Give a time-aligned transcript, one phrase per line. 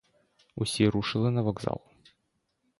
[0.55, 1.81] Усі рушили на вокзал.